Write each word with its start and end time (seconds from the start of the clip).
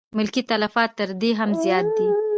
ملکي 0.17 0.41
تلفات 0.49 0.91
تر 0.97 1.09
دې 1.21 1.31
هم 1.39 1.51
زیات 1.63 1.87
دي. 1.97 2.07